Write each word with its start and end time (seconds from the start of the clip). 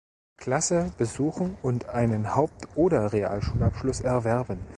Klasse 0.37 0.91
besuchen 0.97 1.57
und 1.61 1.89
einen 1.89 2.33
Haupt- 2.33 2.69
oder 2.75 3.13
Realschulabschluss 3.13 4.01
erwerben. 4.01 4.57